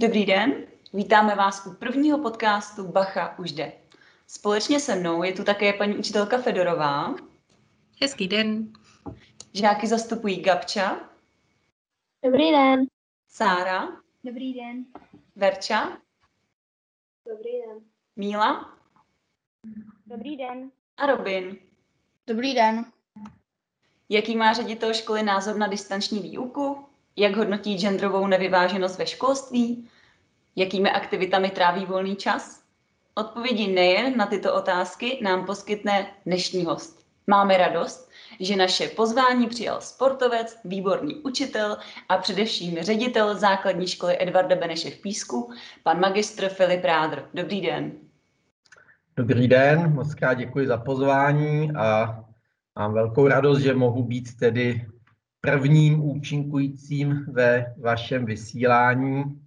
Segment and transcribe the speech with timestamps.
[0.00, 3.72] Dobrý den, vítáme vás u prvního podcastu Bacha už jde.
[4.26, 7.14] Společně se mnou je tu také paní učitelka Fedorová.
[8.02, 8.72] Hezký den.
[9.54, 11.10] Žáky zastupují Gabča.
[12.24, 12.86] Dobrý den.
[13.28, 13.88] Sára.
[14.24, 14.84] Dobrý den.
[15.36, 15.98] Verča.
[17.28, 17.78] Dobrý den.
[18.16, 18.78] Míla.
[20.06, 20.70] Dobrý den.
[20.96, 21.58] A Robin.
[22.26, 22.84] Dobrý den.
[24.08, 26.89] Jaký má ředitel školy názor na distanční výuku?
[27.16, 29.88] Jak hodnotí genderovou nevyváženost ve školství?
[30.56, 32.60] Jakými aktivitami tráví volný čas?
[33.14, 37.06] Odpovědi nejen na tyto otázky nám poskytne dnešní host.
[37.26, 38.10] Máme radost,
[38.40, 41.76] že naše pozvání přijal sportovec, výborný učitel
[42.08, 45.52] a především ředitel základní školy Edvarda Beneše v Písku,
[45.82, 47.22] pan magistr Filip Rádr.
[47.34, 47.92] Dobrý den.
[49.16, 52.20] Dobrý den, moc krát děkuji za pozvání a
[52.78, 54.86] mám velkou radost, že mohu být tedy
[55.40, 59.42] prvním účinkujícím ve vašem vysílání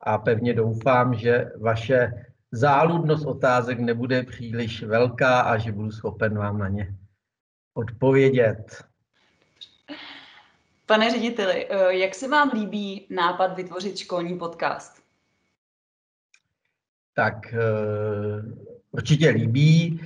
[0.00, 6.58] a pevně doufám, že vaše záludnost otázek nebude příliš velká a že budu schopen vám
[6.58, 6.94] na ně
[7.74, 8.84] odpovědět.
[10.86, 15.02] Pane řediteli, eh, jak se vám líbí nápad vytvořit školní podcast?
[17.14, 17.58] Tak eh,
[18.90, 20.00] určitě líbí.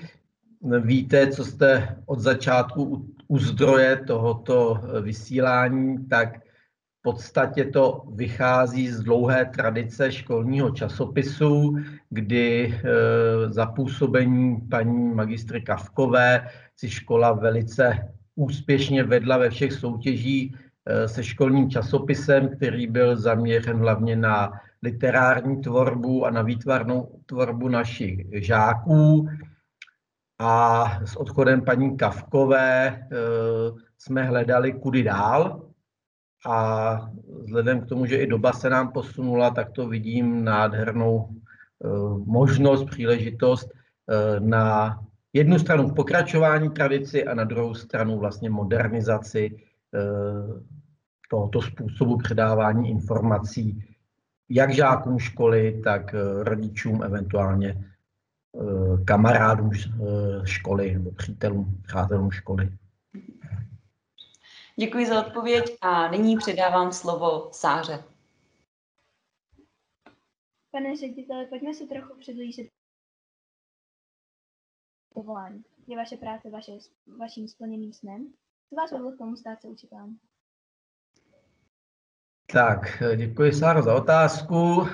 [0.80, 9.00] Víte, co jste od začátku u zdroje tohoto vysílání, tak v podstatě to vychází z
[9.00, 11.76] dlouhé tradice školního časopisu,
[12.10, 12.74] kdy
[13.48, 20.56] za působení paní magistry Kavkové si škola velice úspěšně vedla ve všech soutěžích
[21.06, 24.52] se školním časopisem, který byl zaměřen hlavně na
[24.82, 29.28] literární tvorbu a na výtvarnou tvorbu našich žáků.
[30.38, 33.02] A s odchodem paní Kavkové
[33.98, 35.70] jsme hledali kudy dál.
[36.46, 37.08] A
[37.42, 41.28] vzhledem k tomu, že i doba se nám posunula, tak to vidím nádhernou
[42.26, 43.68] možnost, příležitost
[44.38, 44.98] na
[45.32, 49.56] jednu stranu pokračování tradici a na druhou stranu vlastně modernizaci
[51.30, 53.84] tohoto způsobu předávání informací
[54.48, 57.84] jak žákům školy, tak rodičům, eventuálně
[59.06, 59.70] kamarádům
[60.44, 62.78] školy nebo přítelům, přátelům školy.
[64.76, 68.04] Děkuji za odpověď a nyní předávám slovo Sáře.
[70.70, 72.68] Pane řediteli, pojďme si trochu přiblížit
[75.14, 75.64] povolání.
[75.86, 76.72] Je vaše práce vaše,
[77.18, 78.32] vaším splněným snem?
[78.68, 80.18] Co vás vedlo k tomu stát se učitelem?
[82.52, 84.86] Tak, děkuji Sáro za otázku.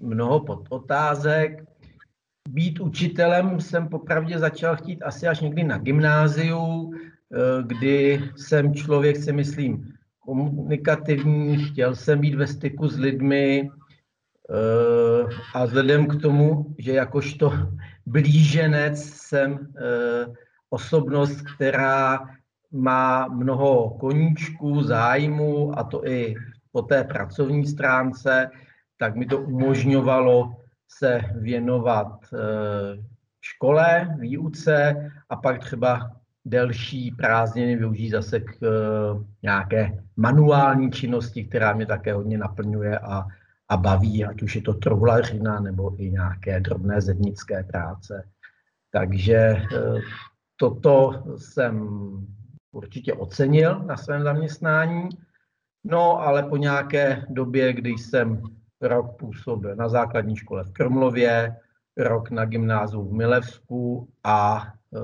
[0.00, 1.64] Mnoho podotázek.
[2.48, 6.92] Být učitelem jsem popravdě začal chtít asi až někdy na gymnáziu,
[7.66, 13.70] kdy jsem člověk, si myslím, komunikativní, chtěl jsem být ve styku s lidmi
[15.54, 17.52] a vzhledem k tomu, že jakožto
[18.06, 19.72] blíženec jsem
[20.70, 22.28] osobnost, která
[22.72, 26.34] má mnoho koníčků, zájmu, a to i
[26.72, 28.50] po té pracovní stránce,
[28.96, 30.56] tak mi to umožňovalo
[30.88, 32.18] se věnovat
[33.40, 36.10] škole, výuce a pak třeba
[36.44, 38.54] delší prázdniny využít zase k
[39.42, 43.26] nějaké manuální činnosti, která mě také hodně naplňuje a,
[43.68, 48.28] a baví, ať už je to truhlařina nebo i nějaké drobné zednické práce.
[48.90, 49.62] Takže
[50.56, 51.88] toto jsem
[52.72, 55.08] určitě ocenil na svém zaměstnání.
[55.84, 58.42] No, ale po nějaké době, kdy jsem
[58.84, 61.56] rok působil na základní škole v Krmlově,
[61.96, 64.98] rok na gymnáziu v Milevsku a e,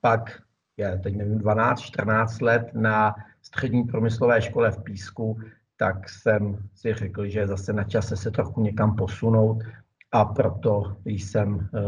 [0.00, 0.42] pak,
[0.76, 5.40] je teď nevím, 12-14 let na střední průmyslové škole v Písku,
[5.76, 9.62] tak jsem si řekl, že zase na čase se trochu někam posunout
[10.12, 11.80] a proto jsem e,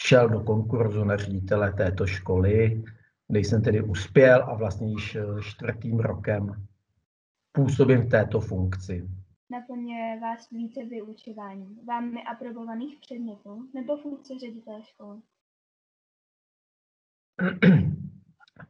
[0.00, 2.82] šel do konkurzu na ředitele této školy,
[3.28, 6.66] kde jsem tedy uspěl a vlastně již čtvrtým rokem
[7.52, 9.08] působím v této funkci.
[9.50, 15.20] Naplňuje vás více vyučování vámi aprobovaných předmětů nebo funkce ředitele školy?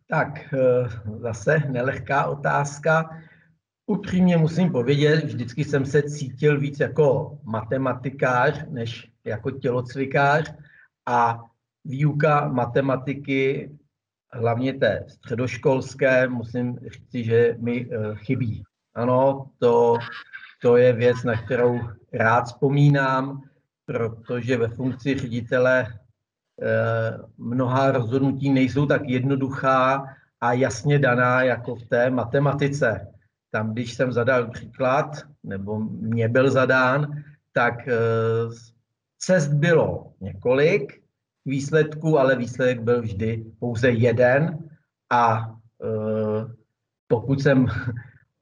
[0.08, 0.54] Tak
[1.16, 3.20] zase nelehká otázka.
[3.86, 10.54] Upřímně musím povědět, vždycky jsem se cítil víc jako matematikář než jako tělocvikář
[11.06, 11.44] a
[11.84, 13.72] výuka matematiky,
[14.32, 18.62] hlavně té středoškolské, musím říct, že mi chybí.
[18.94, 19.98] Ano, to,
[20.64, 21.80] to je věc, na kterou
[22.12, 23.42] rád vzpomínám,
[23.86, 25.86] protože ve funkci ředitele
[27.38, 30.04] mnoha rozhodnutí nejsou tak jednoduchá
[30.40, 33.12] a jasně daná jako v té matematice.
[33.50, 35.06] tam, když jsem zadal příklad,
[35.42, 37.22] nebo mě byl zadán,
[37.52, 37.94] tak eh,
[39.18, 41.02] cest bylo několik
[41.44, 44.58] výsledků, ale výsledek byl vždy pouze jeden
[45.12, 46.52] a eh,
[47.08, 47.66] pokud jsem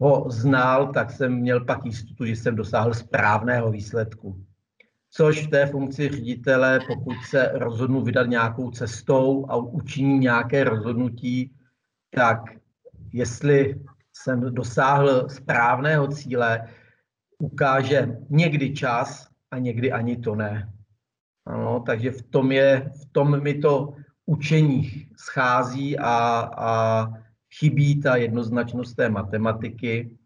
[0.03, 4.45] ho znal, tak jsem měl pak jistotu, že jsem dosáhl správného výsledku.
[5.11, 11.55] Což v té funkci ředitele, pokud se rozhodnu vydat nějakou cestou a učiní nějaké rozhodnutí,
[12.11, 12.43] tak
[13.13, 13.81] jestli
[14.13, 16.69] jsem dosáhl správného cíle,
[17.39, 20.73] ukáže někdy čas a někdy ani to ne.
[21.47, 23.95] Ano, takže v tom, je, v tom mi to
[24.27, 27.07] učení schází a, a
[27.59, 30.19] chybí ta jednoznačnost té matematiky.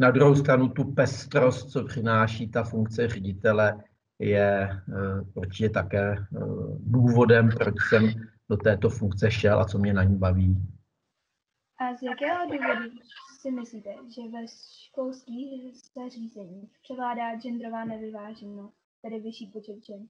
[0.00, 3.84] Na druhou stranu tu pestrost, co přináší ta funkce ředitele,
[4.18, 8.12] je uh, určitě také uh, důvodem, proč jsem
[8.48, 10.56] do této funkce šel a co mě na ní baví.
[11.80, 12.96] A z jakého důvodu
[13.40, 14.46] si myslíte, že ve
[14.86, 20.06] školských zařízeních převládá genderová nevyváženost, tedy vyšší počet žen?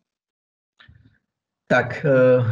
[1.66, 2.46] Tak uh,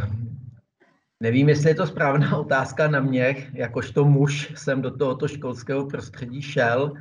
[1.25, 3.49] nevím, jestli je to správná otázka na mě.
[3.53, 6.93] Jakožto muž jsem do tohoto školského prostředí šel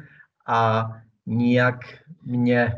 [0.49, 0.89] a
[1.27, 1.79] nijak
[2.25, 2.75] mě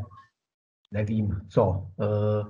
[0.93, 2.43] nevím co, eh,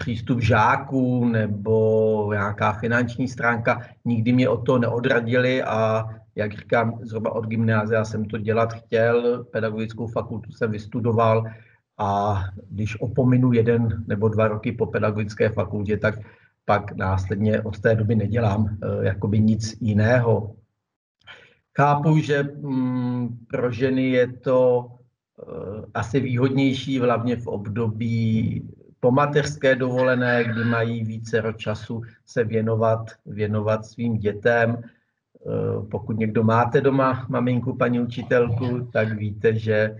[0.00, 7.32] přístup žáků nebo nějaká finanční stránka, nikdy mě o to neodradili a jak říkám, zhruba
[7.32, 11.44] od gymnázia jsem to dělat chtěl, pedagogickou fakultu jsem vystudoval
[11.98, 12.40] a
[12.70, 16.14] když opominu jeden nebo dva roky po pedagogické fakultě, tak
[16.66, 20.56] pak následně od té doby nedělám eh, jakoby nic jiného.
[21.76, 24.90] Chápu, že mm, pro ženy je to
[25.42, 28.62] Eh, asi výhodnější, hlavně v období
[29.00, 34.82] po mateřské dovolené, kdy mají více času se věnovat, věnovat svým dětem.
[34.82, 39.96] Eh, pokud někdo máte doma maminku, paní učitelku, tak víte, že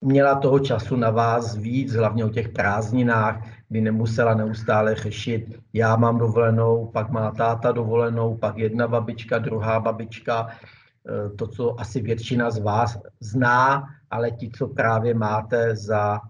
[0.00, 5.96] měla toho času na vás víc, hlavně o těch prázdninách, kdy nemusela neustále řešit, já
[5.96, 10.48] mám dovolenou, pak má táta dovolenou, pak jedna babička, druhá babička.
[10.48, 16.20] Eh, to, co asi většina z vás zná, ale ti, co právě máte za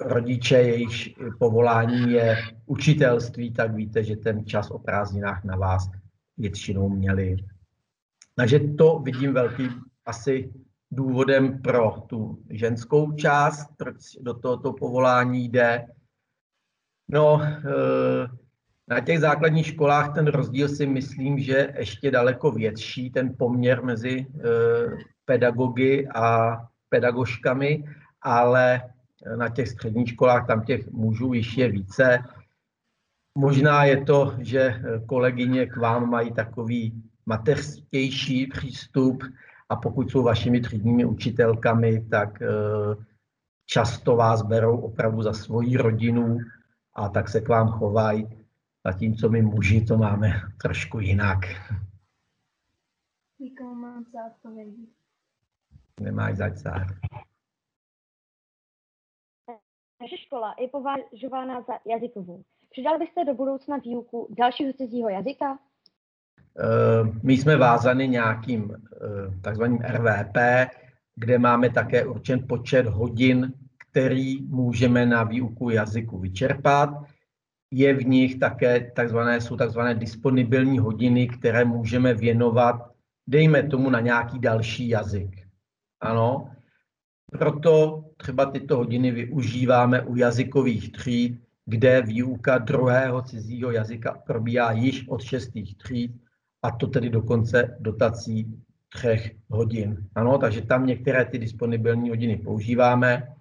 [0.00, 2.36] rodiče, jejichž povolání je
[2.66, 5.90] učitelství, tak víte, že ten čas o prázdninách na vás
[6.36, 7.36] většinou měli.
[8.34, 9.68] Takže to vidím velký
[10.06, 10.52] asi
[10.90, 15.86] důvodem pro tu ženskou část, proč do tohoto povolání jde.
[17.08, 18.28] No, eh,
[18.88, 24.18] na těch základních školách ten rozdíl si myslím, že ještě daleko větší, ten poměr mezi
[24.18, 24.26] e,
[25.24, 26.56] pedagogy a
[26.88, 27.84] pedagožkami,
[28.22, 28.82] ale
[29.36, 32.18] na těch středních školách tam těch mužů již je více.
[33.38, 39.22] Možná je to, že kolegyně k vám mají takový mateřstější přístup
[39.68, 42.46] a pokud jsou vašimi třídními učitelkami, tak e,
[43.66, 46.38] často vás berou opravdu za svoji rodinu
[46.94, 48.38] a tak se k vám chovají
[48.84, 50.28] zatímco my muži to máme
[50.62, 51.38] trošku jinak.
[53.60, 54.88] Moc za odpovědi.
[56.00, 56.52] Nemáš zač
[60.00, 62.44] Naše škola je považována za jazykovou.
[62.70, 65.58] Přidal byste do budoucna výuku dalšího cizího jazyka?
[66.58, 70.36] Eh, my jsme vázani nějakým eh, takzvaným RVP,
[71.16, 73.52] kde máme také určen počet hodin,
[73.90, 76.90] který můžeme na výuku jazyku vyčerpat.
[77.70, 82.90] Je v nich také takzvané, jsou takzvané disponibilní hodiny, které můžeme věnovat,
[83.26, 85.46] dejme tomu, na nějaký další jazyk.
[86.00, 86.50] Ano,
[87.38, 95.08] proto třeba tyto hodiny využíváme u jazykových tříd, kde výuka druhého cizího jazyka probíhá již
[95.08, 96.12] od šestých tříd,
[96.62, 100.08] a to tedy dokonce dotací třech hodin.
[100.14, 103.34] Ano, takže tam některé ty disponibilní hodiny používáme.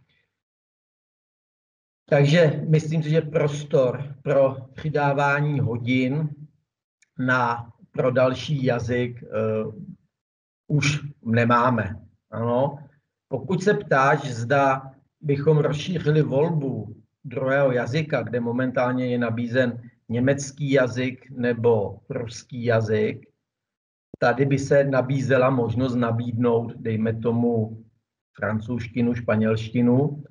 [2.10, 6.30] Takže myslím si, že prostor pro přidávání hodin
[7.20, 9.74] na, pro další jazyk uh,
[10.68, 11.96] už nemáme.
[12.32, 12.80] Ano.
[13.28, 21.30] Pokud se ptáš, zda bychom rozšířili volbu druhého jazyka, kde momentálně je nabízen německý jazyk
[21.30, 23.26] nebo ruský jazyk,
[24.20, 27.84] tady by se nabízela možnost nabídnout, dejme tomu,
[28.36, 30.24] francouzštinu, španělštinu,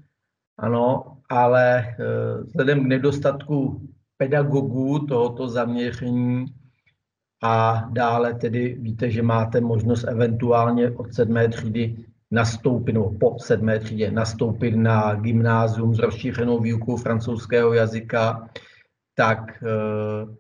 [0.59, 6.47] ano, ale eh, vzhledem k nedostatku pedagogů tohoto zaměření
[7.42, 11.97] a dále tedy víte, že máte možnost eventuálně od sedmé třídy
[12.30, 18.49] nastoupit, nebo po sedmé třídě nastoupit na gymnázium s rozšířenou výukou francouzského jazyka,
[19.16, 20.35] tak uh,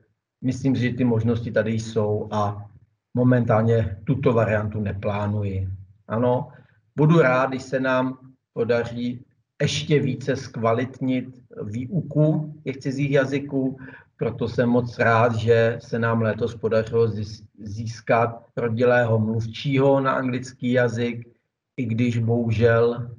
[0.44, 2.66] myslím že ty možnosti tady jsou a
[3.14, 5.68] momentálně tuto variantu neplánuji.
[6.08, 6.48] Ano,
[6.96, 8.18] budu rád, když se nám
[8.52, 9.24] podaří
[9.62, 11.26] ještě více zkvalitnit
[11.62, 13.78] výuku těch cizích jazyků,
[14.16, 17.12] proto jsem moc rád, že se nám letos podařilo
[17.58, 21.28] získat rodilého mluvčího na anglický jazyk,
[21.76, 23.10] i když bohužel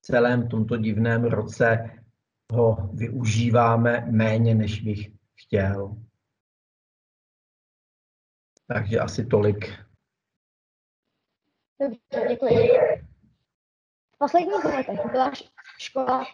[0.00, 1.90] v celém tomto divném roce
[2.54, 5.96] ho využíváme méně, než bych chtěl.
[8.66, 9.72] Takže asi tolik.
[11.80, 12.68] Dobře, děkuji.
[14.14, 15.32] V posledních letech byla
[15.78, 16.26] škola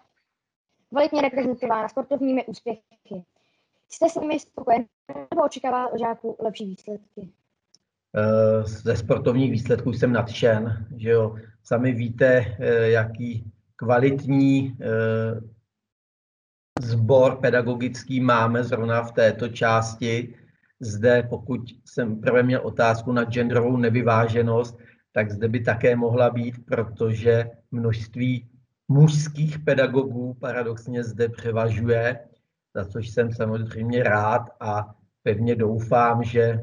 [0.89, 3.25] kvalitně reprezentována sportovními úspěchy.
[3.89, 4.85] Jste s nimi spokojen
[5.31, 7.33] nebo očekával žáků lepší výsledky?
[8.17, 11.37] Eh, ze sportovních výsledků jsem nadšen, že jo.
[11.63, 15.41] Sami víte, eh, jaký kvalitní eh,
[16.83, 20.35] sbor pedagogický máme zrovna v této části.
[20.81, 24.79] Zde, pokud jsem prvé měl otázku na genderovou nevyváženost,
[25.13, 28.49] tak zde by také mohla být, protože množství
[28.89, 32.19] mužských pedagogů paradoxně zde převažuje,
[32.75, 36.63] za což jsem samozřejmě rád a pevně doufám, že eh,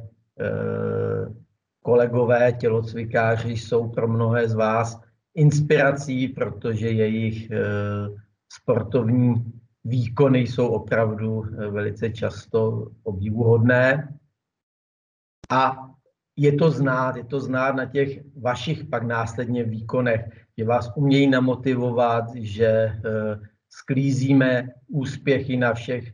[1.82, 5.02] kolegové tělocvikáři jsou pro mnohé z vás
[5.36, 7.58] inspirací, protože jejich eh,
[8.54, 9.57] sportovní
[9.88, 14.18] výkony jsou opravdu eh, velice často obdivuhodné.
[15.52, 15.90] A
[16.36, 20.22] je to znát, je to znát na těch vašich pak následně výkonech,
[20.58, 23.02] že vás umějí namotivovat, že eh,
[23.70, 26.14] sklízíme úspěchy na všech,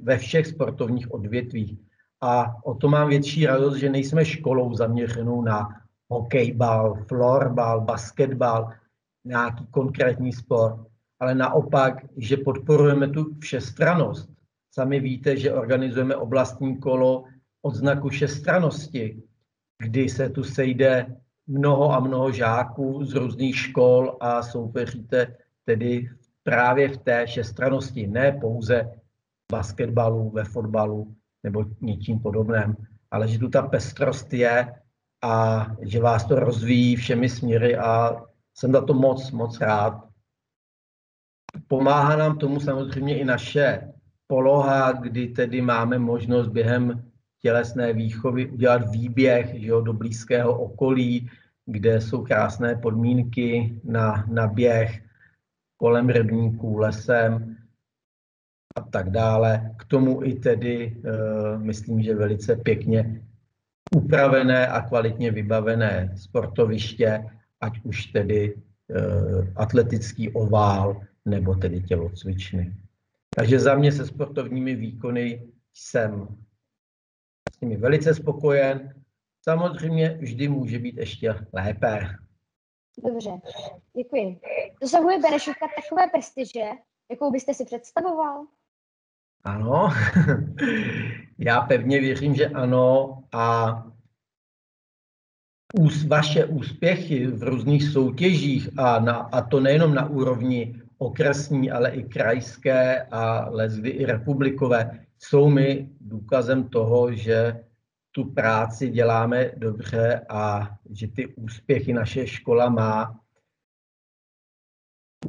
[0.00, 1.78] ve všech sportovních odvětvích.
[2.20, 5.68] A o to mám větší radost, že nejsme školou zaměřenou na
[6.08, 8.72] hokejbal, florbal, basketbal,
[9.24, 14.30] nějaký konkrétní sport, ale naopak, že podporujeme tu všestranost.
[14.70, 17.24] Sami víte, že organizujeme oblastní kolo
[17.62, 19.22] odznaku všestranosti,
[19.78, 21.16] kdy se tu sejde
[21.46, 26.10] mnoho a mnoho žáků z různých škol a soupeříte tedy
[26.42, 28.90] právě v té všestranosti, ne pouze
[29.48, 32.76] v basketbalu, ve fotbalu nebo něčím podobném,
[33.10, 34.74] ale že tu ta pestrost je
[35.22, 38.22] a že vás to rozvíjí všemi směry a
[38.54, 40.08] jsem za to moc, moc rád.
[41.68, 43.92] Pomáhá nám tomu samozřejmě i naše
[44.26, 47.04] poloha, kdy tedy máme možnost během
[47.42, 51.30] tělesné výchovy udělat výběh že jo, do blízkého okolí,
[51.66, 55.02] kde jsou krásné podmínky na, na běh
[55.76, 57.56] kolem rybníků, lesem
[58.76, 59.74] a tak dále.
[59.78, 63.22] K tomu i tedy, uh, myslím, že velice pěkně
[63.96, 67.24] upravené a kvalitně vybavené sportoviště,
[67.60, 72.76] ať už tedy uh, atletický ovál nebo tedy tělocvičny.
[73.36, 76.28] Takže za mě se sportovními výkony jsem
[77.56, 79.02] s nimi velice spokojen.
[79.42, 82.08] Samozřejmě vždy může být ještě lépe.
[83.04, 83.30] Dobře,
[83.96, 84.40] děkuji.
[84.80, 86.60] Dosahuje Benešovka takové prestiže,
[87.10, 88.46] jakou byste si představoval?
[89.44, 89.88] Ano,
[91.38, 93.74] já pevně věřím, že ano a
[96.06, 102.02] vaše úspěchy v různých soutěžích a, na, a to nejenom na úrovni okresní, ale i
[102.02, 107.64] krajské a lezdy i republikové, jsou mi důkazem toho, že
[108.12, 113.20] tu práci děláme dobře a že ty úspěchy naše škola má.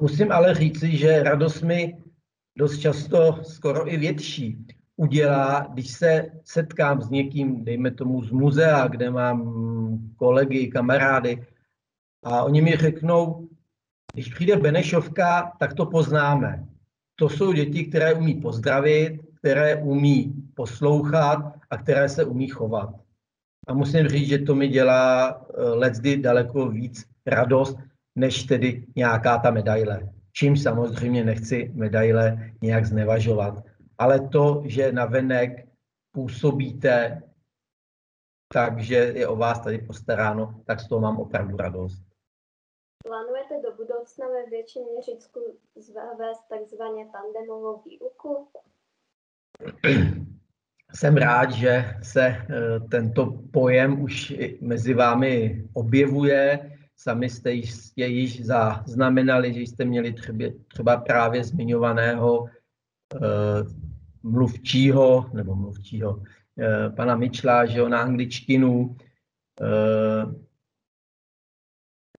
[0.01, 2.03] Musím ale říci, že radost mi
[2.57, 4.65] dost často, skoro i větší,
[4.95, 9.39] udělá, když se setkám s někým, dejme tomu z muzea, kde mám
[10.15, 11.45] kolegy, kamarády,
[12.23, 13.47] a oni mi řeknou,
[14.15, 16.65] když přijde Benešovka, tak to poznáme.
[17.15, 22.89] To jsou děti, které umí pozdravit, které umí poslouchat a které se umí chovat.
[23.67, 27.77] A musím říct, že to mi dělá eh, lecky daleko víc radost,
[28.15, 30.09] než tedy nějaká ta medaile.
[30.31, 33.63] Čím samozřejmě nechci medaile nějak znevažovat.
[33.97, 35.67] Ale to, že na venek
[36.11, 37.21] působíte,
[38.53, 42.03] takže je o vás tady postaráno, tak z toho mám opravdu radost.
[43.07, 43.34] Plánujete
[44.15, 45.39] budoucna ve větším měřicku
[45.75, 48.47] zavést takzvaně tandemovou výuku?
[50.95, 56.71] Jsem rád, že se eh, tento pojem už mezi vámi objevuje.
[56.97, 57.51] Sami jste
[57.95, 62.49] je již zaznamenali, že jste měli třeba, třeba právě zmiňovaného uh,
[64.23, 68.95] mluvčího, nebo mluvčího, uh, pana Mičla, že jo, na angličtinu.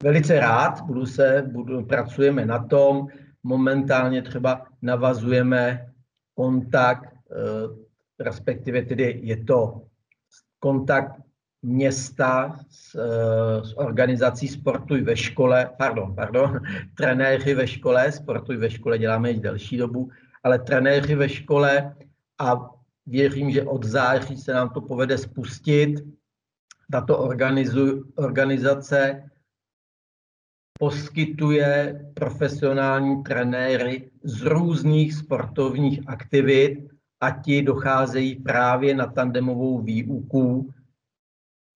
[0.03, 3.09] Velice rád, budu se, budu, pracujeme na tom,
[3.43, 5.87] momentálně třeba navazujeme
[6.35, 7.69] kontakt Eh,
[8.21, 9.83] respektive tedy je to
[10.59, 11.13] kontakt
[11.63, 16.61] města s, eh, s organizací Sportuj ve škole, pardon, pardon,
[16.97, 20.11] trenéři ve škole, Sportuj ve škole děláme již delší dobu,
[20.43, 21.97] ale trenéři ve škole
[22.39, 22.71] a
[23.07, 25.95] věřím, že od září se nám to povede spustit.
[26.93, 29.31] Tato organizu, organizace
[30.79, 36.89] poskytuje profesionální trenéry z různých sportovních aktivit
[37.21, 40.75] a ti docházejí právě na tandemovou výuku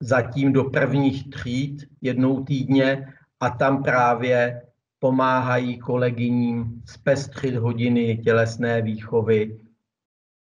[0.00, 4.62] zatím do prvních tříd jednou týdně a tam právě
[4.98, 9.60] pomáhají kolegyním zpestřit hodiny tělesné výchovy.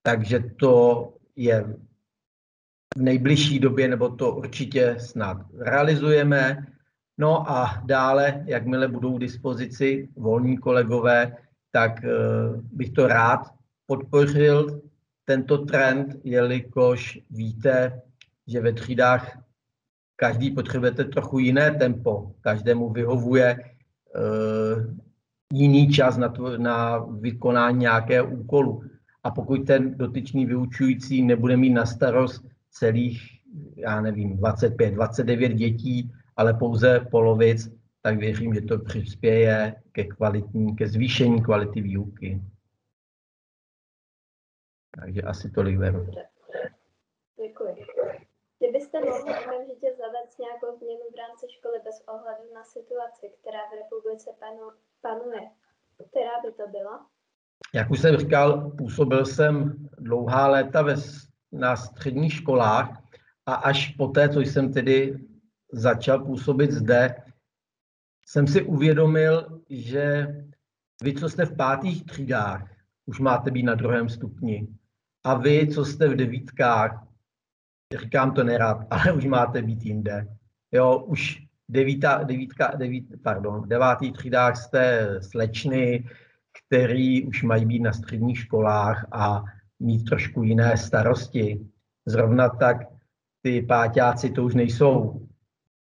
[0.03, 1.77] Takže to je
[2.97, 6.67] v nejbližší době, nebo to určitě snad realizujeme.
[7.23, 11.37] No a dále, jakmile budou k dispozici volní kolegové,
[11.71, 12.09] tak eh,
[12.73, 13.41] bych to rád
[13.87, 14.83] podpořil,
[15.25, 18.01] tento trend, jelikož víte,
[18.47, 19.39] že ve třídách
[20.17, 24.95] každý potřebujete trochu jiné tempo, každému vyhovuje uh,
[25.53, 28.83] jiný čas na, to, na vykonání nějakého úkolu.
[29.25, 33.23] A pokud ten dotyčný vyučující nebude mít na starost celých,
[33.77, 37.69] já nevím, 25, 29 dětí, ale pouze polovic,
[38.03, 42.43] tak věřím, že to přispěje ke kvalitní, ke zvýšení kvality výuky.
[45.01, 46.07] Takže asi tolik veru.
[47.37, 47.77] Děkuji.
[48.59, 53.75] Kdybyste mohli okamžitě zavést nějakou změnu v rámci školy bez ohledu na situaci, která v
[53.83, 54.71] republice panu,
[55.01, 55.51] panuje,
[56.11, 57.07] která by to byla?
[57.75, 60.95] Jak už jsem říkal, působil jsem dlouhá léta ve,
[61.53, 63.03] na středních školách
[63.47, 65.19] a až poté, co jsem tedy
[65.73, 67.15] začal působit zde,
[68.27, 70.27] jsem si uvědomil, že
[71.03, 72.71] vy, co jste v pátých třídách,
[73.07, 74.69] už máte být na druhém stupni.
[75.25, 77.07] A vy, co jste v devítkách,
[78.01, 80.27] říkám to nerad, ale už máte být jinde.
[80.73, 86.09] Jo, už devítá, devítka, devít, pardon, v devátých třídách jste slečny,
[86.67, 89.45] který už mají být na středních školách a
[89.81, 91.67] mít trošku jiné starosti.
[92.07, 92.77] Zrovna tak
[93.43, 95.27] ty páťáci to už nejsou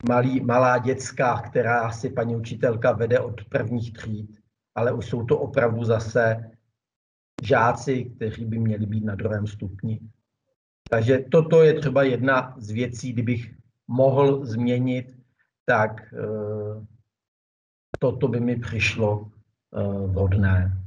[0.07, 4.39] malý, malá děcka, která si paní učitelka vede od prvních tříd,
[4.75, 6.51] ale už jsou to opravdu zase
[7.43, 9.99] žáci, kteří by měli být na druhém stupni.
[10.89, 13.55] Takže toto je třeba jedna z věcí, kdybych
[13.87, 15.17] mohl změnit,
[15.65, 16.85] tak eh,
[17.99, 19.31] toto by mi přišlo
[19.73, 20.81] eh, vhodné.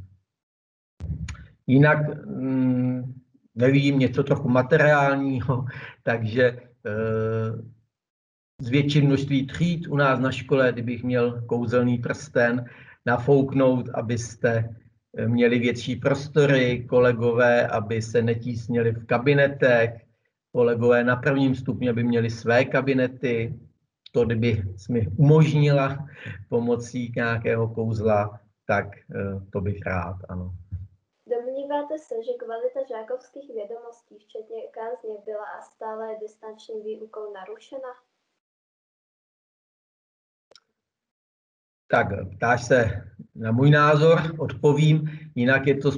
[1.67, 3.15] Jinak mm,
[3.55, 5.65] nevím, něco trochu materiálního,
[6.03, 6.45] takže
[6.87, 7.78] eh,
[8.63, 12.65] zvětšit množství tříd u nás na škole, kdybych měl kouzelný prsten,
[13.07, 14.75] nafouknout, abyste
[15.27, 19.91] měli větší prostory, kolegové, aby se netísnili v kabinetech,
[20.53, 23.55] kolegové na prvním stupni, aby měli své kabinety,
[24.13, 26.09] to kdyby mi umožnila
[26.49, 30.51] pomocí nějakého kouzla, tak eh, to bych rád, ano.
[31.27, 37.89] Domníváte se, že kvalita žákovských vědomostí, včetně kázně, byla a stále distanční výukou narušena?
[41.91, 43.03] Tak ptáš se
[43.35, 45.91] na můj názor, odpovím, jinak je to,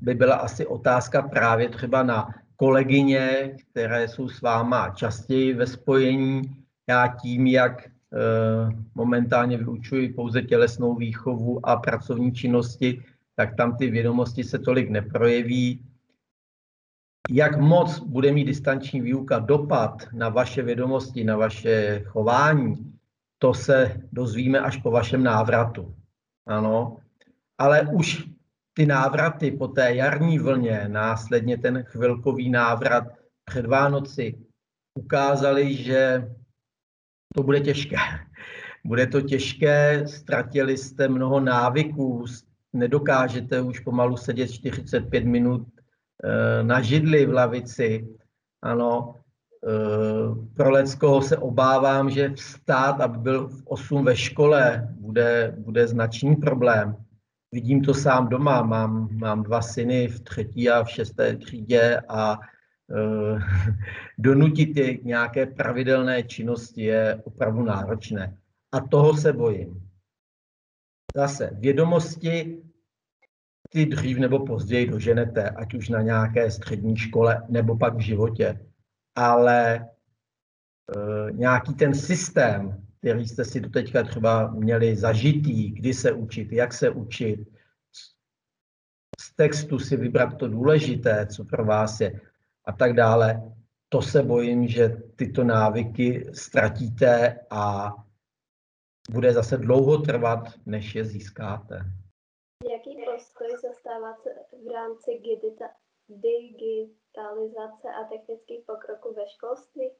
[0.00, 6.42] by byla asi otázka právě třeba na kolegyně, které jsou s váma častěji ve spojení.
[6.88, 7.90] Já tím, jak e,
[8.94, 13.02] momentálně vyučuji pouze tělesnou výchovu a pracovní činnosti,
[13.34, 15.84] tak tam ty vědomosti se tolik neprojeví.
[17.30, 22.95] Jak moc bude mít distanční výuka dopad na vaše vědomosti, na vaše chování,
[23.38, 25.94] to se dozvíme až po vašem návratu.
[26.46, 26.96] Ano,
[27.58, 28.24] ale už
[28.72, 33.04] ty návraty po té jarní vlně, následně ten chvilkový návrat
[33.44, 34.38] před Vánoci,
[34.98, 36.28] ukázali, že
[37.34, 37.96] to bude těžké.
[38.84, 42.24] Bude to těžké, ztratili jste mnoho návyků,
[42.72, 45.66] nedokážete už pomalu sedět 45 minut
[46.24, 48.08] eh, na židli v lavici.
[48.62, 49.14] Ano,
[50.54, 56.36] pro Leckoho se obávám, že vstát, aby byl v 8 ve škole, bude, bude značný
[56.36, 56.96] problém.
[57.52, 62.38] Vidím to sám doma, mám, mám dva syny v třetí a v šesté třídě a
[62.38, 63.42] uh,
[64.18, 68.36] donutit je k nějaké pravidelné činnosti je opravdu náročné.
[68.72, 69.82] A toho se bojím.
[71.16, 72.62] Zase vědomosti
[73.70, 78.66] ty dřív nebo později doženete, ať už na nějaké střední škole nebo pak v životě
[79.16, 79.82] ale e,
[81.32, 86.90] nějaký ten systém, který jste si doteďka třeba měli zažitý, kdy se učit, jak se
[86.90, 87.40] učit,
[89.20, 92.20] z textu si vybrat to důležité, co pro vás je
[92.64, 93.52] a tak dále,
[93.88, 97.92] to se bojím, že tyto návyky ztratíte a
[99.10, 101.74] bude zase dlouho trvat, než je získáte.
[102.70, 104.30] Jaký postoj zastáváte
[104.66, 105.74] v rámci digita-
[107.16, 109.90] digitalizace a technických pokroků ve školství?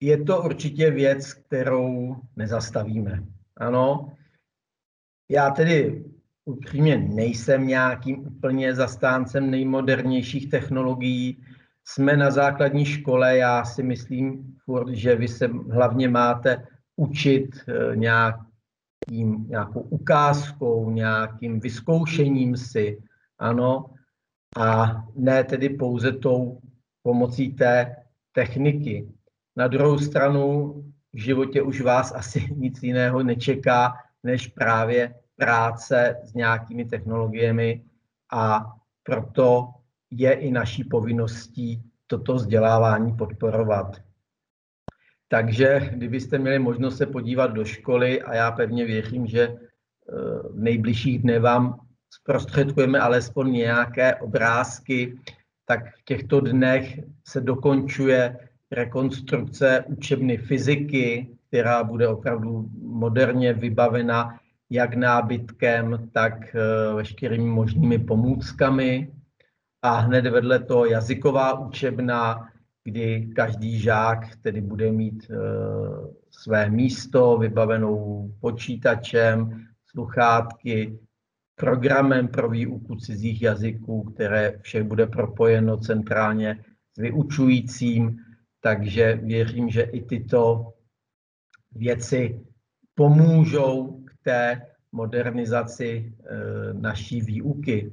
[0.00, 3.22] Je to určitě věc, kterou nezastavíme.
[3.56, 4.12] Ano,
[5.30, 6.04] já tedy
[6.44, 11.44] upřímně nejsem nějakým úplně zastáncem nejmodernějších technologií.
[11.84, 16.66] Jsme na základní škole, já si myslím furt, že vy se hlavně máte
[16.96, 23.02] učit eh, nějakým, nějakou ukázkou, nějakým vyzkoušením si,
[23.38, 23.94] ano,
[24.56, 26.60] a ne tedy pouze tou
[27.02, 27.96] pomocí té
[28.32, 29.08] techniky.
[29.56, 30.74] Na druhou stranu
[31.12, 37.84] v životě už vás asi nic jiného nečeká, než právě práce s nějakými technologiemi
[38.32, 39.68] a proto
[40.10, 43.96] je i naší povinností toto vzdělávání podporovat.
[45.28, 49.56] Takže kdybyste měli možnost se podívat do školy a já pevně věřím, že eh,
[50.50, 51.83] v nejbližších dnech vám
[52.20, 55.18] zprostředkujeme alespoň nějaké obrázky,
[55.66, 58.36] tak v těchto dnech se dokončuje
[58.70, 64.38] rekonstrukce učebny fyziky, která bude opravdu moderně vybavena
[64.70, 69.12] jak nábytkem, tak eh, veškerými možnými pomůckami.
[69.82, 72.48] A hned vedle toho jazyková učebna,
[72.84, 75.36] kdy každý žák tedy bude mít eh,
[76.30, 80.98] své místo vybavenou počítačem, sluchátky,
[81.56, 88.16] programem pro výuku cizích jazyků, které vše bude propojeno centrálně s vyučujícím,
[88.60, 90.72] takže věřím, že i tyto
[91.72, 92.40] věci
[92.94, 94.62] pomůžou k té
[94.92, 97.92] modernizaci eh, naší výuky.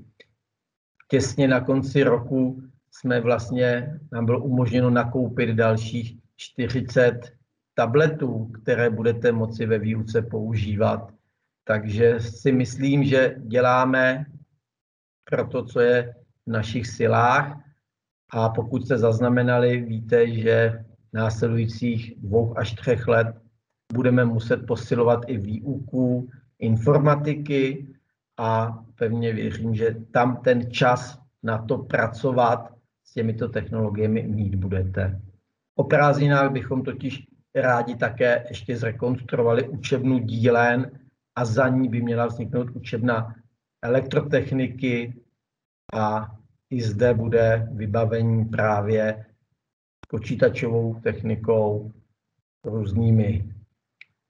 [1.08, 7.34] Těsně na konci roku jsme vlastně, nám bylo umožněno nakoupit dalších 40
[7.74, 11.13] tabletů, které budete moci ve výuce používat.
[11.71, 14.25] Takže si myslím, že děláme
[15.29, 16.13] pro to, co je
[16.47, 17.63] v našich silách.
[18.34, 23.27] A pokud jste zaznamenali, víte, že následujících dvou až třech let
[23.93, 26.29] budeme muset posilovat i výuku
[26.60, 27.88] informatiky
[28.38, 35.21] a pevně věřím, že tam ten čas na to pracovat s těmito technologiemi mít budete.
[35.75, 40.91] O prázdninách bychom totiž rádi také ještě zrekonstruovali učebnu dílen
[41.41, 43.36] a za ní by měla vzniknout učebna
[43.84, 45.21] elektrotechniky
[45.93, 46.32] a
[46.69, 49.25] i zde bude vybavení právě
[50.08, 51.91] počítačovou technikou,
[52.63, 53.54] různými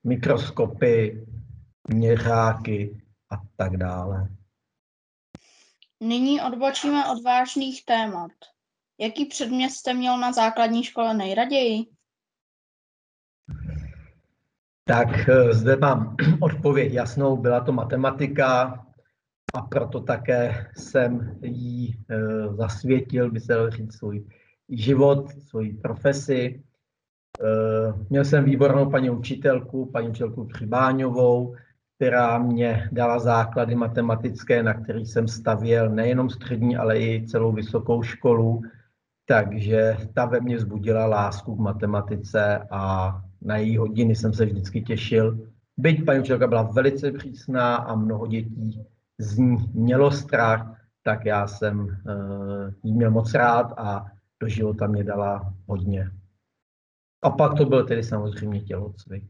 [0.04, 1.26] mikroskopy,
[1.88, 4.30] měřáky a tak dále.
[6.00, 8.32] Nyní odbočíme od vážných témat.
[9.00, 11.86] Jaký předmět jste měl na základní škole nejraději?
[14.92, 18.80] Tak eh, zde mám odpověď jasnou, byla to matematika
[19.54, 24.26] a proto také jsem jí eh, zasvětil, by se dalo říct, svůj
[24.70, 26.64] život, svoji profesi.
[27.42, 31.56] Eh, měl jsem výbornou paní učitelku, paní učitelku Přibáňovou,
[31.96, 38.04] která mě dala základy matematické, na kterých jsem stavěl nejenom střední, ale i celou vysokou
[38.04, 38.62] školu.
[39.26, 44.82] Takže ta ve mně vzbudila lásku k matematice a na její hodiny jsem se vždycky
[44.82, 45.50] těšil.
[45.78, 48.86] Byť paní učitelka byla velice přísná a mnoho dětí
[49.18, 54.06] z ní mělo strach, tak já jsem uh, jí měl moc rád a
[54.40, 56.12] do života mě dala hodně.
[57.22, 59.24] A pak to byl tedy samozřejmě tělocvik.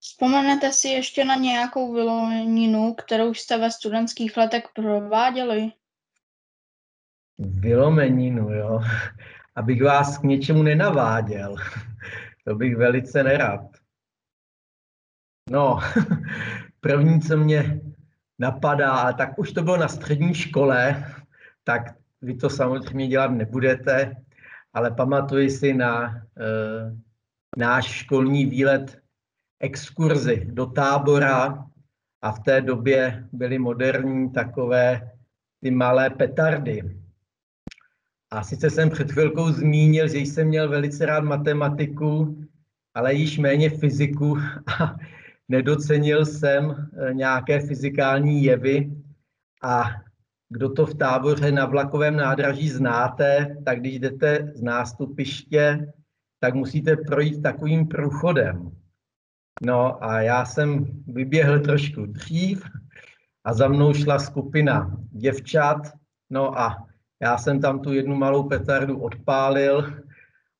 [0.00, 5.72] Vzpomenete si ještě na nějakou vylomeninu, kterou jste ve studentských letech prováděli?
[7.38, 8.80] Vylomeninu, jo.
[9.60, 11.56] Abych vás k něčemu nenaváděl.
[12.44, 13.60] To bych velice nerad.
[15.50, 15.78] No,
[16.80, 17.80] první, co mě
[18.38, 21.04] napadá, tak už to bylo na střední škole,
[21.64, 21.82] tak
[22.22, 24.16] vy to samozřejmě dělat nebudete,
[24.72, 26.20] ale pamatuji si na e,
[27.56, 29.02] náš školní výlet
[29.60, 31.64] exkurzi do tábora
[32.22, 35.10] a v té době byly moderní takové
[35.62, 36.99] ty malé petardy.
[38.30, 42.38] A sice jsem před chvilkou zmínil, že jsem měl velice rád matematiku,
[42.94, 44.36] ale již méně fyziku
[44.80, 44.96] a
[45.48, 48.90] nedocenil jsem eh, nějaké fyzikální jevy.
[49.62, 49.84] A
[50.48, 55.92] kdo to v táboře na vlakovém nádraží znáte, tak když jdete z nástupiště,
[56.40, 58.70] tak musíte projít takovým průchodem.
[59.62, 62.64] No a já jsem vyběhl trošku dřív
[63.44, 65.92] a za mnou šla skupina děvčat,
[66.30, 66.89] no a
[67.22, 70.02] Já jsem tam tu jednu malou petardu odpálil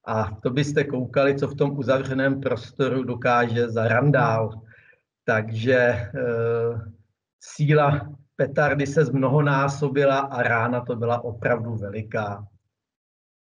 [0.07, 4.61] a to byste koukali, co v tom uzavřeném prostoru dokáže za randál.
[5.25, 6.09] Takže e,
[7.41, 12.47] síla petardy se zmnohonásobila a rána to byla opravdu veliká.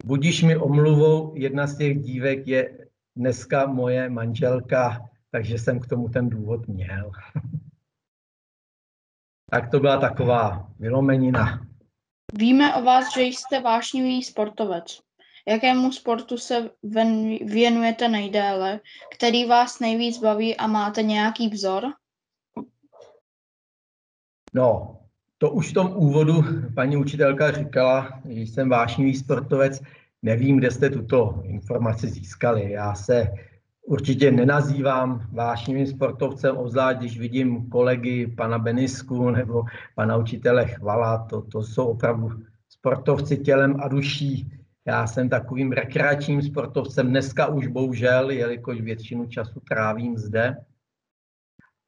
[0.06, 6.10] Budíš mi omluvou, jedna z těch dívek je dneska moje manželka, takže jsem k tomu
[6.10, 7.12] ten důvod měl.
[9.52, 11.73] tak to byla taková vylomenina.
[12.38, 15.00] Víme o vás, že jste vášnivý sportovec.
[15.48, 16.70] Jakému sportu se
[17.46, 18.80] věnujete nejdéle?
[19.16, 21.84] Který vás nejvíc baví a máte nějaký vzor?
[24.54, 25.00] No,
[25.38, 26.44] to už v tom úvodu
[26.76, 29.82] paní učitelka říkala, že jsem vášnivý sportovec.
[30.22, 32.72] Nevím, kde jste tuto informaci získali.
[32.72, 33.28] Já se
[33.86, 39.64] určitě nenazývám vášnivým sportovcem, obzvlášť když vidím kolegy pana Benisku nebo
[39.96, 41.26] pana učitele Chvala.
[41.30, 42.30] To, to jsou opravdu
[42.70, 44.52] sportovci tělem a duší.
[44.88, 50.58] Já jsem takovým rekreačním sportovcem dneska už bohužel, jelikož většinu času trávím zde.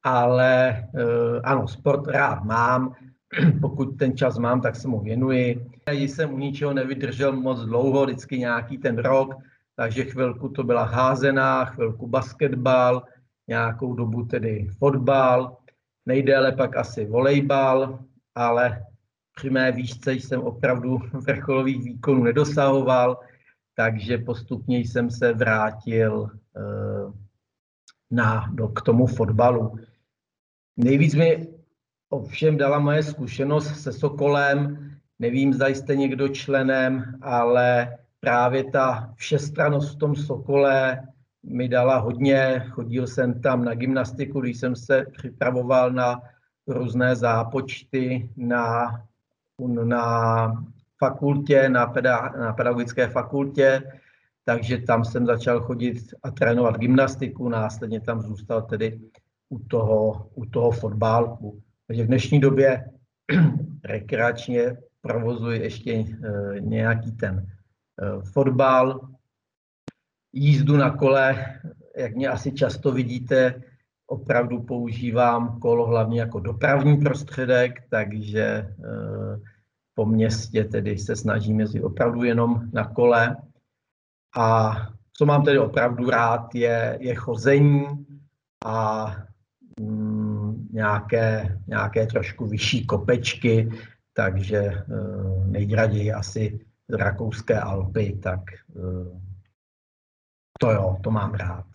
[0.03, 2.95] Ale eh, ano, sport rád mám,
[3.61, 5.65] pokud ten čas mám, tak se mu věnuji.
[5.91, 9.35] Jsem u ničeho nevydržel moc dlouho, vždycky nějaký ten rok,
[9.75, 13.03] takže chvilku to byla házená, chvilku basketbal,
[13.47, 15.57] nějakou dobu tedy fotbal,
[16.05, 17.99] nejdéle pak asi volejbal,
[18.35, 18.85] ale
[19.35, 23.19] při mé výšce jsem opravdu vrcholových výkonů nedosahoval,
[23.75, 27.11] takže postupně jsem se vrátil eh,
[28.11, 29.75] na, do, k tomu fotbalu.
[30.77, 31.47] Nejvíc mi
[32.09, 34.91] ovšem dala moje zkušenost se Sokolem.
[35.19, 41.01] Nevím, zda jste někdo členem, ale právě ta všestranost v tom Sokole
[41.43, 42.65] mi dala hodně.
[42.69, 46.21] Chodil jsem tam na gymnastiku, když jsem se připravoval na
[46.67, 49.01] různé zápočty na,
[49.83, 50.65] na
[50.99, 53.83] fakultě, na, peda, na pedagogické fakultě,
[54.45, 58.99] takže tam jsem začal chodit a trénovat gymnastiku, následně tam zůstal tedy
[59.49, 61.61] u toho, u toho fotbálku.
[61.87, 62.89] Takže v dnešní době
[63.83, 66.05] rekreačně provozuji ještě eh,
[66.59, 67.54] nějaký ten
[68.33, 68.99] fotbal,
[70.33, 71.45] jízdu na kole,
[71.97, 73.61] jak mě asi často vidíte,
[74.07, 79.39] opravdu používám kolo hlavně jako dopravní prostředek, takže eh,
[79.93, 83.37] po městě tedy se snažím jezdit opravdu jenom na kole.
[84.37, 84.75] A
[85.13, 87.85] co mám tedy opravdu rád, je, je chození
[88.65, 89.07] a
[89.79, 93.69] mm, nějaké, nějaké trošku vyšší kopečky,
[94.13, 98.39] takže uh, nejraději asi rakouské Alpy, tak
[98.75, 99.21] uh,
[100.59, 101.65] to jo, to mám rád.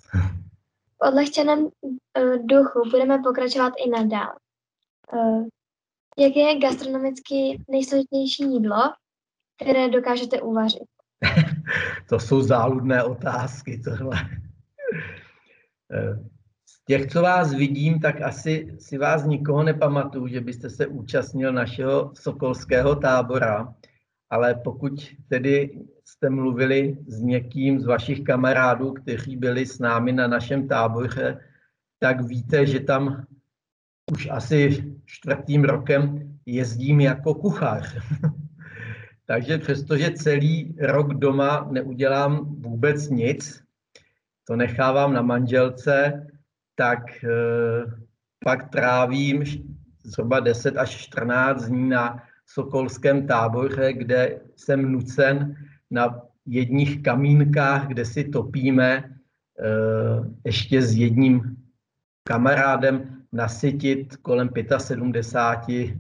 [0.97, 4.35] V odlehčeném uh, duchu budeme pokračovat i nadále.
[5.13, 5.47] Uh,
[6.19, 8.83] jaké je gastronomicky nejsložitější jídlo,
[9.63, 10.89] které dokážete uvařit?
[12.09, 14.17] to jsou záludné otázky, tohle
[16.91, 22.13] těch, co vás vidím, tak asi si vás nikoho nepamatuju, že byste se účastnil našeho
[22.15, 23.75] sokolského tábora,
[24.31, 24.93] ale pokud
[25.29, 31.41] tedy jste mluvili s někým z vašich kamarádů, kteří byli s námi na našem táboře,
[31.99, 33.25] tak víte, že tam
[34.13, 37.97] už asi čtvrtým rokem jezdím jako kuchař.
[39.27, 43.63] Takže přestože celý rok doma neudělám vůbec nic,
[44.45, 46.27] to nechávám na manželce,
[46.75, 47.31] tak eh,
[48.45, 49.45] pak trávím
[50.05, 55.57] zhruba 10 až 14 dní na Sokolském táboře, kde jsem nucen
[55.91, 61.57] na jedních kamínkách, kde si topíme, eh, ještě s jedním
[62.29, 65.99] kamarádem nasytit kolem 75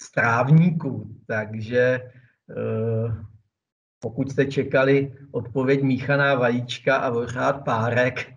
[0.00, 1.16] strávníků.
[1.26, 3.14] Takže eh,
[4.00, 8.32] pokud jste čekali odpověď míchaná vajíčka a vořát párek,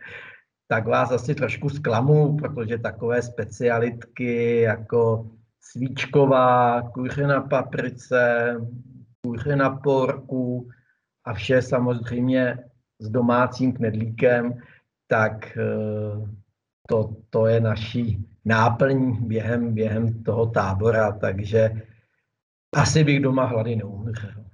[0.68, 5.30] tak vás asi trošku zklamu, protože takové specialitky jako
[5.62, 8.56] svíčková, kuře na paprice,
[9.26, 10.70] kuře na porku
[11.26, 12.58] a vše samozřejmě
[13.00, 14.62] s domácím knedlíkem,
[15.08, 16.28] tak eh,
[16.88, 21.70] to, to je naší náplň během, během toho tábora, takže
[22.76, 24.46] asi bych doma hlady neumřel.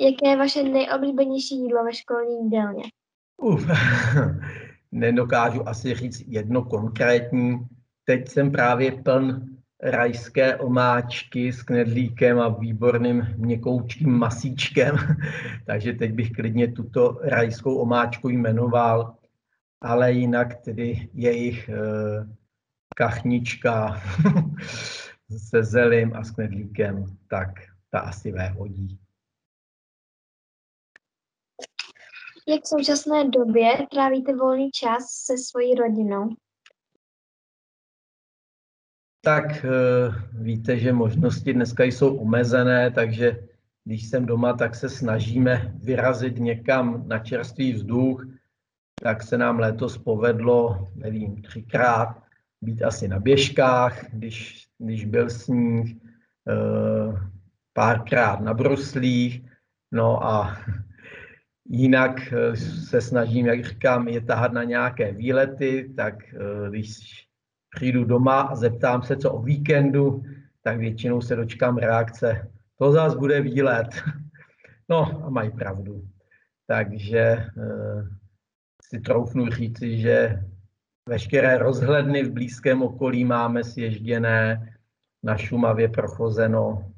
[0.00, 2.82] Jaké je vaše nejoblíbenější jídlo ve školní jídelně?
[3.42, 3.66] Uf,
[4.92, 7.58] nedokážu asi říct jedno konkrétní.
[8.04, 14.96] Teď jsem právě pln rajské omáčky s knedlíkem a výborným měkoučkým masíčkem,
[15.66, 19.16] takže teď bych klidně tuto rajskou omáčku jmenoval,
[19.80, 21.74] ale jinak tedy jejich e,
[22.96, 24.02] kachnička
[25.48, 27.50] se zelím a s knedlíkem, tak
[27.90, 28.98] ta asi vévodí.
[32.48, 36.28] Jak v současné době trávíte volný čas se svojí rodinou?
[39.22, 39.68] Tak eh,
[40.32, 43.48] víte, že možnosti dneska jsou omezené, takže
[43.84, 48.26] když jsem doma, tak se snažíme vyrazit někam na čerstvý vzduch.
[49.02, 52.22] Tak se nám letos povedlo, nevím, třikrát
[52.60, 55.96] být asi na běžkách, když, když byl sníh,
[56.48, 57.12] eh,
[57.72, 59.44] párkrát na bruslích,
[59.92, 60.56] no a
[61.68, 66.14] jinak eh, se snažím, jak říkám, je tahat na nějaké výlety, tak
[66.70, 67.29] když
[67.74, 70.22] přijdu doma a zeptám se, co o víkendu,
[70.62, 73.88] tak většinou se dočkám reakce, to zás bude výlet.
[74.90, 76.02] No a mají pravdu.
[76.66, 77.46] Takže e,
[78.82, 80.42] si troufnu říci, že
[81.08, 84.70] veškeré rozhledny v blízkém okolí máme sježděné,
[85.22, 86.92] na Šumavě prochozeno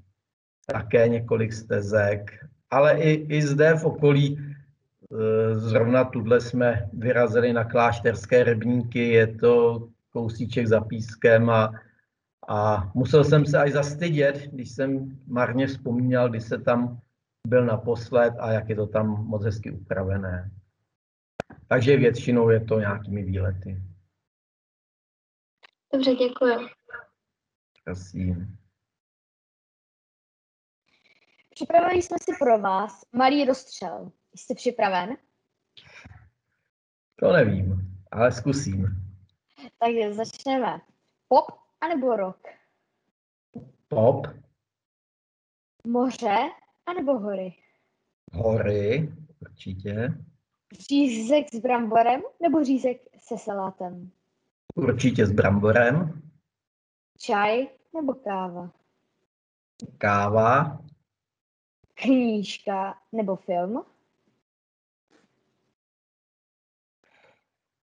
[0.67, 2.31] také několik stezek,
[2.71, 9.27] ale i, i zde v okolí, e, zrovna tuhle jsme vyrazili na klášterské rybníky, je
[9.27, 11.73] to kousíček za pískem a,
[12.49, 17.01] a musel jsem se až zastydět, když jsem marně vzpomínal, když se tam
[17.47, 20.51] byl naposled a jak je to tam moc hezky upravené.
[21.69, 23.83] Takže většinou je to nějakými výlety.
[25.93, 26.69] Dobře, děkuji.
[27.85, 28.59] Prosím.
[31.51, 34.13] Připravili jsme si pro vás malý rozstřel.
[34.35, 35.17] Jste připraven?
[37.17, 39.12] To nevím, ale zkusím.
[39.79, 40.81] Takže začneme.
[41.29, 41.45] Pop
[41.81, 42.49] anebo rock?
[43.89, 44.27] Pop,
[45.87, 46.37] Moře
[46.87, 47.55] anebo hory?
[48.33, 50.15] hory, určitě.
[50.89, 54.11] Řízek s bramborem nebo řízek se salátem?
[54.75, 56.23] Určitě s bramborem,
[57.19, 58.71] Čaj nebo káva?
[59.99, 60.79] káva,
[61.95, 63.85] Knížka nebo film?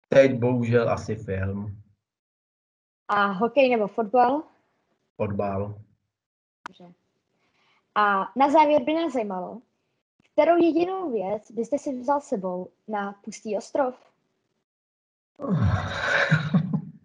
[0.09, 1.83] Teď bohužel asi film,
[3.09, 4.43] A hokej nebo fotbal?
[5.17, 5.79] fotbal.
[6.69, 6.93] Dobře.
[7.95, 9.61] A na závěr by nás zajímalo,
[10.33, 13.95] kterou jedinou věc byste si vzal s sebou na pustý ostrov?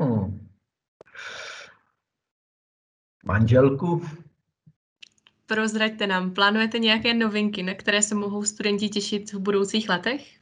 [0.01, 0.47] Hmm.
[3.25, 4.01] Manželku?
[5.45, 10.40] Prozraďte nám, plánujete nějaké novinky, na které se mohou studenti těšit v budoucích letech?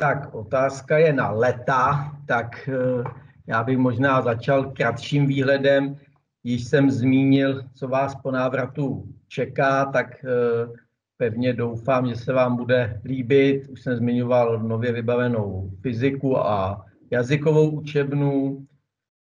[0.00, 3.04] Tak otázka je na leta, tak eh,
[3.46, 5.96] já bych možná začal kratším výhledem.
[6.44, 10.68] Již jsem zmínil, co vás po návratu čeká, tak eh,
[11.16, 13.68] pevně doufám, že se vám bude líbit.
[13.68, 18.66] Už jsem zmiňoval nově vybavenou fyziku a jazykovou učebnu.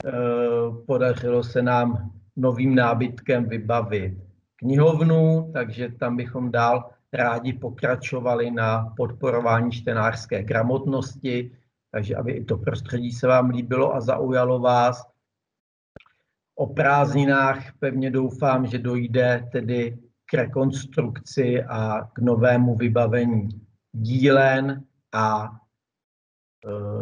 [0.05, 0.11] Eh,
[0.85, 4.13] Podařilo se nám novým nábytkem vybavit
[4.55, 11.51] knihovnu, takže tam bychom dál rádi pokračovali na podporování čtenářské gramotnosti,
[11.91, 15.03] takže aby i to prostředí se vám líbilo a zaujalo vás.
[16.55, 23.49] O prázdninách pevně doufám, že dojde tedy k rekonstrukci a k novému vybavení
[23.91, 25.51] dílen a e,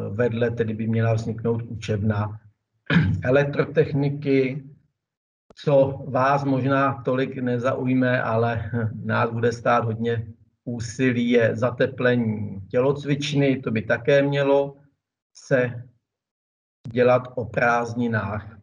[0.09, 2.39] vedle tedy by měla vzniknout učebna
[3.23, 4.66] elektrotechniky,
[5.63, 8.71] co vás možná tolik nezaujme, ale
[9.03, 10.27] nás bude stát hodně
[10.63, 14.77] úsilí, je zateplení tělocvičny, to by také mělo
[15.33, 15.83] se
[16.91, 18.57] dělat o prázdninách.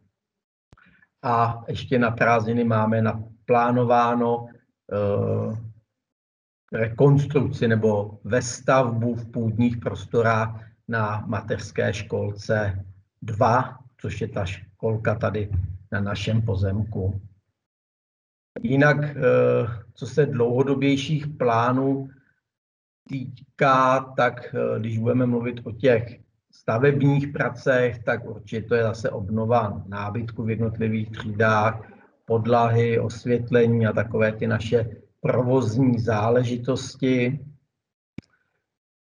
[1.23, 5.55] A ještě na prázdniny máme naplánováno eh,
[6.77, 12.85] rekonstrukci nebo vestavbu v půdních prostorách na mateřské školce
[13.21, 15.49] 2, což je ta školka tady
[15.95, 17.21] na našem pozemku.
[18.61, 19.23] Jinak, eh,
[19.93, 22.09] co se dlouhodobějších plánů
[23.07, 26.19] týká, tak eh, když budeme mluvit o těch
[26.51, 31.91] stavebních pracech, tak určitě to je zase obnova nábytku v jednotlivých třídách,
[32.25, 34.89] podlahy, osvětlení a takové ty naše
[35.21, 37.39] provozní záležitosti.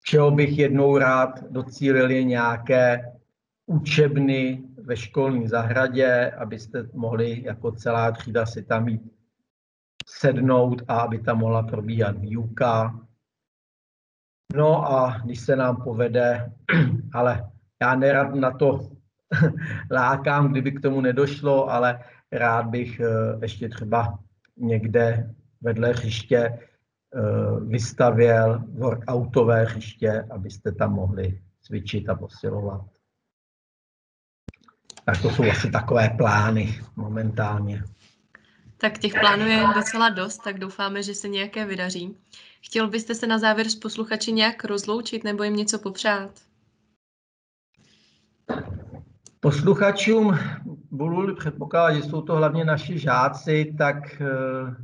[0.04, 3.12] Čeho bych jednou rád docílil je nějaké
[3.72, 9.02] učebny ve školní zahradě, abyste mohli jako celá třída si tam jít
[10.08, 13.00] sednout a aby tam mohla probíhat výuka.
[14.56, 16.52] No a když se nám povede,
[17.14, 17.52] ale
[17.82, 18.92] já nerad na to
[19.92, 23.08] lákám, kdyby k tomu nedošlo, ale rád bych eh,
[23.42, 24.20] ještě třeba
[24.58, 26.60] někde vedle hřiště eh,
[27.60, 32.91] vystavěl workoutové hřiště, abyste tam mohli cvičit a posilovat.
[35.06, 37.84] Tak to jsou asi takové plány momentálně.
[38.78, 42.18] Tak těch plánů je docela dost, tak doufáme, že se nějaké vydaří.
[42.62, 46.32] Chtěl byste se na závěr s posluchači nějak rozloučit nebo jim něco popřát?
[49.40, 50.40] Posluchačům
[50.92, 54.76] budu předpokládat, že jsou to hlavně naši žáci tak, eh,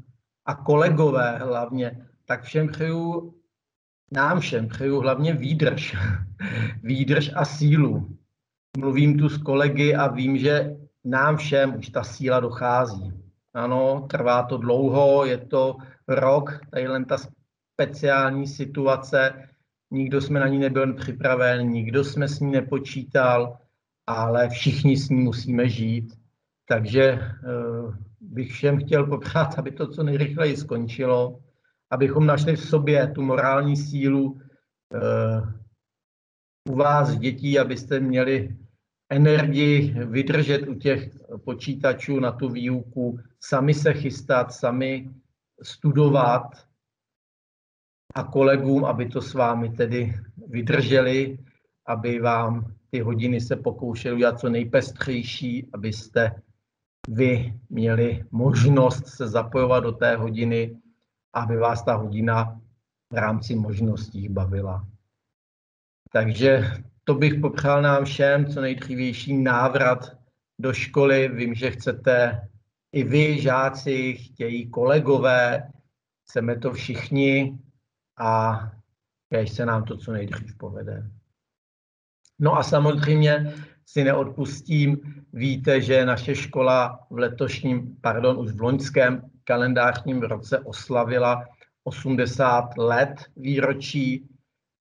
[0.46, 3.34] a kolegové hlavně, tak všem přeju,
[4.12, 5.96] nám všem přeju hlavně výdrž.
[6.84, 8.17] výdrž a sílu.
[8.78, 13.14] Mluvím tu s kolegy a vím, že nám všem už ta síla dochází.
[13.54, 15.76] Ano, trvá to dlouho, je to
[16.08, 17.18] rok, tadyhle ta
[17.74, 19.50] speciální situace,
[19.92, 23.58] nikdo jsme na ní nebyl připraven, nikdo jsme s ní nepočítal,
[24.08, 26.14] ale všichni s ní musíme žít.
[26.70, 31.40] Takže uh, bych všem chtěl popřát, aby to co nejrychleji skončilo,
[31.92, 34.40] abychom našli v sobě tu morální sílu uh,
[36.70, 38.58] u vás dětí, abyste měli
[39.10, 41.10] energii vydržet u těch
[41.46, 45.10] počítačů na tu výuku, sami se chystat, sami
[45.64, 46.68] studovat
[48.16, 50.14] a kolegům, aby to s vámi tedy
[50.48, 51.40] vydrželi,
[51.86, 56.42] aby vám ty hodiny se pokoušeli udělat co nejpestřejší, abyste
[57.08, 60.78] vy měli možnost se zapojovat do té hodiny,
[61.34, 62.62] aby vás ta hodina
[63.14, 64.88] v rámci možností bavila.
[66.12, 66.72] Takže
[67.08, 70.18] to bych popřál nám všem co nejdřívější návrat
[70.60, 71.30] do školy.
[71.34, 72.48] Vím, že chcete
[72.92, 75.72] i vy, žáci, chtějí kolegové,
[76.24, 77.60] chceme to všichni
[78.20, 78.60] a
[79.30, 81.12] když se nám to co nejdřív povede.
[82.40, 83.54] No a samozřejmě
[83.86, 84.98] si neodpustím,
[85.34, 91.46] víte, že naše škola v letošním, pardon, už v loňském kalendářním roce oslavila
[91.84, 94.30] 80 let výročí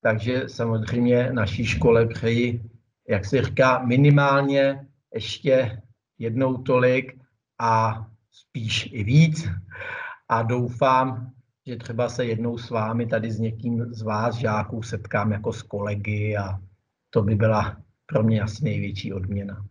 [0.00, 2.62] takže samozřejmě naší škole přeji,
[3.08, 5.82] jak se říká, minimálně ještě
[6.18, 7.18] jednou tolik
[7.58, 9.48] a spíš i víc.
[10.28, 11.32] A doufám,
[11.66, 15.62] že třeba se jednou s vámi tady s někým z vás, žáků, setkám jako s
[15.62, 16.60] kolegy a
[17.10, 17.76] to by byla
[18.06, 19.66] pro mě asi největší odměna.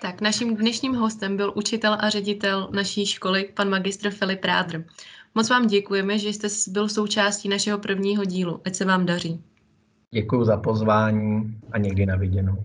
[0.00, 4.84] Tak naším dnešním hostem byl učitel a ředitel naší školy, pan magistr Filip Rádr.
[5.34, 8.60] Moc vám děkujeme, že jste byl součástí našeho prvního dílu.
[8.66, 9.44] Ať se vám daří.
[10.10, 12.64] Děkuji za pozvání a někdy na viděnou.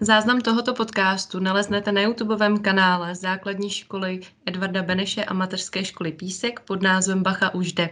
[0.00, 6.60] Záznam tohoto podcastu naleznete na YouTubeovém kanále Základní školy Edvarda Beneše a mateřské školy Písek
[6.60, 7.90] pod názvem Bacha už jde.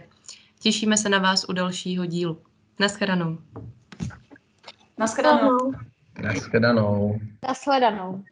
[0.59, 2.41] Těšíme se na vás u dalšího dílu.
[2.79, 3.37] Naschledanou.
[4.97, 5.73] Naschledanou.
[6.21, 7.19] Naschledanou.
[7.47, 8.23] Nashledanou.